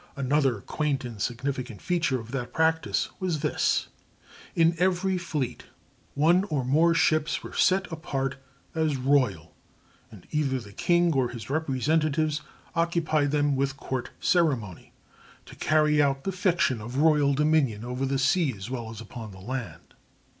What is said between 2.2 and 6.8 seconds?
that practice was this: In every fleet one or